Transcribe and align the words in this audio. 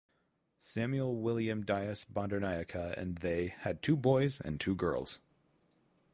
Samuel 0.61 1.15
William 1.21 1.63
Dias 1.63 2.05
Bandaranaike 2.11 2.73
and 2.97 3.17
they 3.19 3.49
had 3.59 3.83
two 3.83 3.95
boys 3.95 4.41
and 4.43 4.59
two 4.59 4.73
girls. 4.73 5.19